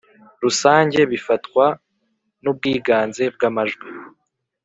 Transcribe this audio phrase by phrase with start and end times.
[0.43, 1.65] Rusange bifatwa
[2.43, 3.87] n ubwiganze bw amajwi